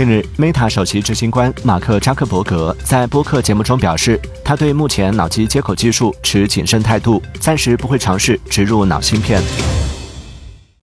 [0.00, 9.79] 近日 meta 首席执行官马克扎克伯格在播客节目中表示他对目前脑机接口技术持谨慎态度暂时不会尝试植入脑芯片。